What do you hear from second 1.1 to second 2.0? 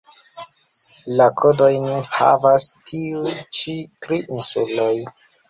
La kodojn